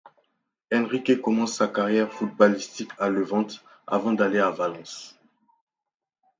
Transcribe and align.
Enrique 0.73 1.21
commence 1.21 1.57
sa 1.57 1.67
carrière 1.67 2.11
footballistique 2.11 2.89
à 2.97 3.07
Levante 3.07 3.63
avant 3.85 4.13
d'aller 4.13 4.39
à 4.39 4.49
Valence. 4.49 5.15